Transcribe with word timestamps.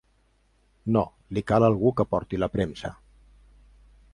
No, 0.95 1.03
li 1.37 1.43
cal 1.51 1.65
algú 1.67 1.91
que 1.99 2.07
porti 2.15 2.41
la 2.41 2.51
premsa. 2.57 2.95